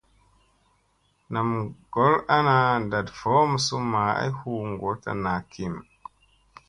[1.33, 1.47] Nam
[1.93, 5.75] gol ana ndat voʼom summa ay huu ngotta naa kim.